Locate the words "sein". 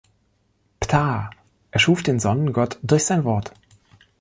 3.05-3.23